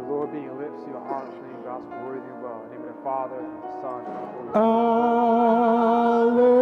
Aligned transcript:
opening 0.00 0.44
your 0.44 0.54
lips 0.54 0.80
your 0.88 1.00
heart, 1.04 1.28
singing 1.28 1.62
gospel 1.64 1.92
worthy 2.06 2.24
and 2.24 2.42
well. 2.42 2.62
In 2.64 2.70
the 2.70 2.76
name 2.76 2.88
of 2.88 2.96
the 2.96 3.02
Father, 3.02 3.36
the 3.36 3.70
Son, 3.82 4.04
and 4.06 4.16
the 4.16 4.20
Holy 4.32 4.48
Spirit. 4.48 4.64
Alleluia. 6.32 6.61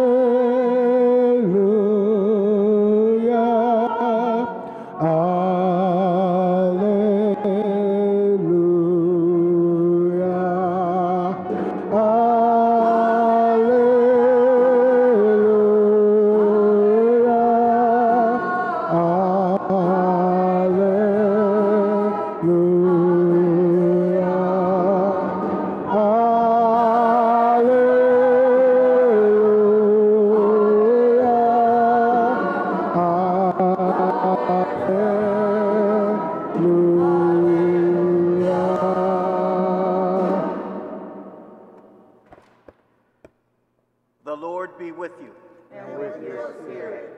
The 44.31 44.37
Lord 44.37 44.77
be 44.77 44.93
with 44.93 45.11
you. 45.21 45.35
and 45.77 45.99
with 45.99 46.23
your 46.23 46.55
spirit. 46.63 47.09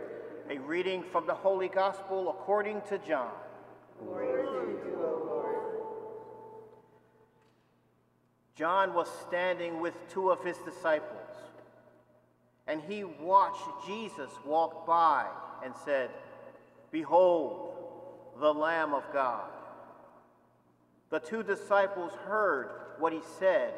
A 0.50 0.58
reading 0.58 1.04
from 1.04 1.28
the 1.28 1.36
Holy 1.36 1.68
Gospel 1.68 2.32
according 2.32 2.82
to 2.90 2.98
John. 2.98 3.30
Glory 4.04 4.42
to 4.42 4.90
you, 4.90 4.96
O 4.98 5.22
Lord. 5.24 5.56
John 8.56 8.96
was 8.96 9.08
standing 9.28 9.80
with 9.80 9.94
two 10.10 10.32
of 10.32 10.44
his 10.44 10.58
disciples, 10.66 11.38
and 12.66 12.82
he 12.82 13.04
watched 13.04 13.86
Jesus 13.86 14.32
walk 14.44 14.88
by 14.88 15.28
and 15.64 15.76
said, 15.86 16.10
Behold, 16.90 17.76
the 18.40 18.52
Lamb 18.52 18.96
of 18.96 19.04
God. 19.14 19.52
The 21.12 21.20
two 21.20 21.44
disciples 21.44 22.14
heard 22.26 22.72
what 22.98 23.14
he 23.14 23.22
said 23.38 23.76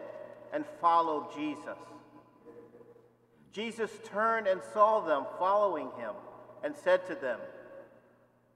and 0.53 0.63
followed 0.79 1.35
Jesus. 1.35 1.77
Jesus 3.55 3.89
turned 4.03 4.47
and 4.47 4.59
saw 4.73 4.99
them 4.99 5.23
following 5.39 5.89
him 5.97 6.11
and 6.61 6.75
said 6.75 7.07
to 7.07 7.15
them, 7.15 7.39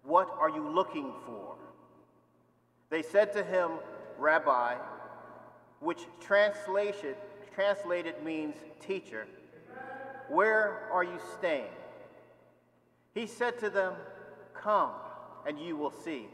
What 0.03 0.30
are 0.38 0.50
you 0.50 0.67
looking 0.67 1.14
for? 1.25 1.55
They 2.89 3.02
said 3.02 3.31
to 3.33 3.44
him, 3.44 3.72
Rabbi, 4.17 4.75
which 5.80 6.02
translation, 6.20 7.16
translated 7.55 8.22
means 8.25 8.55
teacher, 8.86 9.25
where 10.27 10.89
are 10.92 11.05
you 11.05 11.17
staying? 11.38 11.72
He 13.14 13.25
said 13.25 13.58
to 13.59 13.70
them, 13.70 13.94
Come, 14.53 14.92
and 15.47 15.58
you 15.58 15.77
will 15.77 15.94
see. 16.03 16.27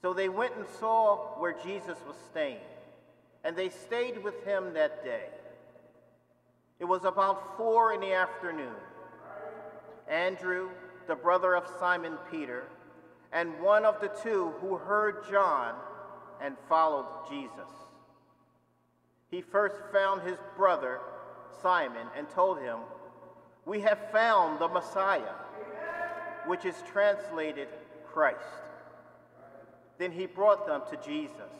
So 0.00 0.14
they 0.14 0.30
went 0.30 0.56
and 0.56 0.64
saw 0.78 1.38
where 1.38 1.54
Jesus 1.62 1.98
was 2.06 2.16
staying, 2.30 2.64
and 3.44 3.54
they 3.54 3.68
stayed 3.68 4.24
with 4.24 4.42
him 4.46 4.72
that 4.72 5.04
day. 5.04 5.26
It 6.80 6.84
was 6.86 7.04
about 7.04 7.56
four 7.58 7.92
in 7.92 8.00
the 8.00 8.14
afternoon. 8.14 8.74
Andrew, 10.08 10.70
the 11.06 11.14
brother 11.14 11.54
of 11.54 11.70
Simon 11.78 12.14
Peter, 12.30 12.64
and 13.32 13.60
one 13.60 13.84
of 13.84 14.00
the 14.00 14.08
two 14.08 14.54
who 14.60 14.76
heard 14.76 15.28
John 15.30 15.74
and 16.40 16.56
followed 16.68 17.06
Jesus. 17.28 17.68
He 19.30 19.42
first 19.42 19.76
found 19.92 20.22
his 20.22 20.38
brother 20.56 21.00
Simon 21.62 22.06
and 22.16 22.28
told 22.30 22.58
him, 22.58 22.78
We 23.66 23.80
have 23.80 24.10
found 24.10 24.58
the 24.58 24.68
Messiah, 24.68 25.34
which 26.46 26.64
is 26.64 26.74
translated 26.90 27.68
Christ. 28.06 28.38
Then 29.98 30.10
he 30.10 30.26
brought 30.26 30.66
them 30.66 30.82
to 30.90 30.96
Jesus. 31.06 31.52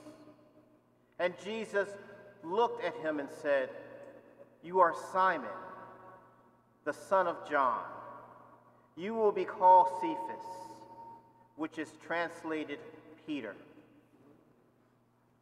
And 1.19 1.35
Jesus 1.45 1.89
looked 2.43 2.83
at 2.83 2.97
him 2.97 3.21
and 3.21 3.29
said, 3.43 3.69
You 4.63 4.81
are 4.81 4.95
Simon, 5.13 5.49
the 6.85 6.93
son 6.93 7.27
of 7.27 7.37
John. 7.49 7.83
You 8.97 9.15
will 9.15 9.33
be 9.33 9.45
called 9.45 9.89
Cephas, 10.01 10.47
which 11.57 11.79
is 11.79 11.89
translated 12.07 12.79
Peter. 13.27 13.55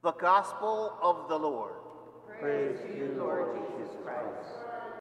The 0.02 0.12
Gospel 0.12 0.92
of 1.02 1.28
the 1.28 1.36
Lord. 1.36 1.72
Praise 2.40 2.78
to 2.86 2.96
you, 2.96 3.16
Lord 3.18 3.58
Jesus 3.76 3.96
Christ. 4.04 4.67